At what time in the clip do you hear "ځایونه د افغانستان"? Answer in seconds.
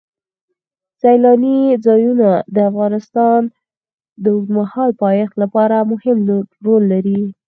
1.85-3.41